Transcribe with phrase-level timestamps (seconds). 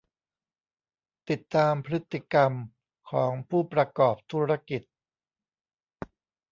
[1.29, 2.51] ติดตามพฤติกรรม
[3.11, 4.81] ของผู้ประกอบธุรกิจ